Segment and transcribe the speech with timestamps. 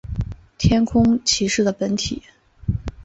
[0.57, 2.23] 天空骑士的本体。